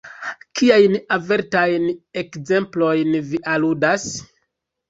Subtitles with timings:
[0.59, 1.85] Kiajn avertajn
[2.23, 4.09] ekzemplojn vi aludas?